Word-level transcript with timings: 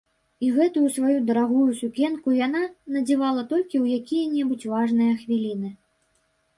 І 0.45 0.47
гэтую 0.53 0.85
сваю 0.95 1.17
дарагую 1.27 1.67
сукенку 1.81 2.35
яна 2.39 2.63
надзявала 2.97 3.47
толькі 3.55 3.75
ў 3.83 4.03
якія-небудзь 4.03 4.71
важныя 4.77 5.13
хвіліны. 5.25 5.69